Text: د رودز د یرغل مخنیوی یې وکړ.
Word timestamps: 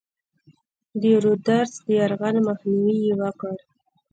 د 1.01 1.03
رودز 1.23 1.71
د 1.85 1.87
یرغل 1.99 2.35
مخنیوی 2.47 2.97
یې 3.05 3.13
وکړ. 3.21 3.55